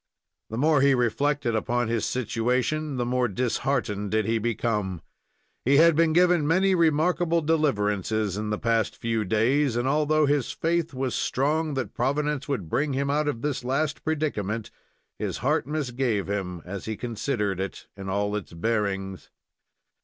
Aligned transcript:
The 0.49 0.57
more 0.57 0.81
he 0.81 0.95
reflected 0.95 1.55
upon 1.55 1.87
his 1.87 2.07
situation, 2.07 2.97
the 2.97 3.05
more 3.05 3.27
disheartened 3.27 4.09
did 4.09 4.25
he 4.25 4.39
become. 4.39 5.03
He 5.63 5.77
had 5.77 5.95
been 5.95 6.11
given 6.11 6.47
many 6.47 6.73
remarkable 6.73 7.39
deliverances 7.39 8.35
in 8.35 8.49
the 8.49 8.57
past 8.57 8.95
few 8.97 9.23
days, 9.23 9.75
and 9.75 9.87
although 9.87 10.25
his 10.25 10.51
faith 10.51 10.91
was 10.95 11.13
strong 11.13 11.75
that 11.75 11.93
Providence 11.93 12.47
would 12.47 12.67
bring 12.67 12.93
him 12.93 13.11
out 13.11 13.27
of 13.27 13.43
this 13.43 13.63
last 13.63 14.03
predicament, 14.03 14.71
his 15.19 15.37
heart 15.37 15.67
misgave 15.67 16.25
him 16.27 16.63
as 16.65 16.85
he 16.85 16.97
considered 16.97 17.59
it 17.59 17.85
in 17.95 18.09
all 18.09 18.35
its 18.35 18.53
bearings. 18.53 19.29